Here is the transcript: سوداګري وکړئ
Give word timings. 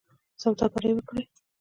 سوداګري 0.41 0.91
وکړئ 0.95 1.25